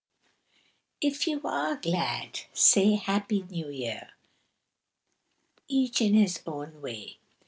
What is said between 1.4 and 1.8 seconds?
are